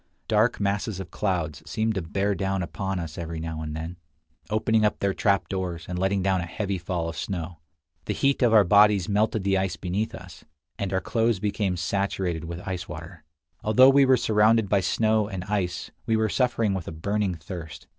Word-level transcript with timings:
Dark 0.27 0.59
masses 0.59 0.99
of 0.99 1.11
clouds 1.11 1.61
seemed 1.69 1.93
to 1.93 2.01
bear 2.01 2.33
down 2.33 2.63
upon 2.63 2.97
us 2.97 3.19
every 3.19 3.39
now 3.39 3.61
and 3.61 3.75
then, 3.75 3.97
opening 4.49 4.83
up 4.83 4.97
their 4.97 5.13
trapdoors, 5.13 5.85
and 5.87 5.99
letting 5.99 6.23
down 6.23 6.41
a 6.41 6.47
heavy 6.47 6.79
fall 6.79 7.07
of 7.07 7.15
snow. 7.15 7.59
The 8.05 8.15
heat 8.15 8.41
of 8.41 8.51
our 8.51 8.63
bodies 8.63 9.07
melted 9.07 9.43
the 9.43 9.59
ice 9.59 9.75
beneath 9.75 10.15
us, 10.15 10.43
and 10.79 10.91
our 10.91 11.01
clothes 11.01 11.39
became 11.39 11.77
saturated 11.77 12.45
with 12.45 12.67
ice 12.67 12.89
water. 12.89 13.23
Although 13.63 13.89
we 13.91 14.05
were 14.05 14.17
surrounded 14.17 14.69
by 14.69 14.79
snow 14.79 15.27
and 15.27 15.43
ice, 15.43 15.91
we 16.07 16.17
were 16.17 16.29
suffering 16.29 16.73
with 16.73 16.87
a 16.87 16.91
burning 16.91 17.35
thirst. 17.35 17.85